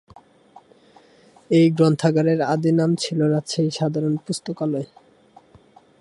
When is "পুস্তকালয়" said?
4.25-4.87